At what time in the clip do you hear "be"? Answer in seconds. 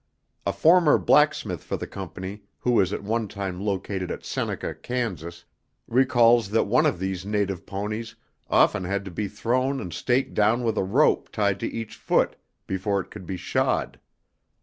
9.11-9.27, 13.27-13.37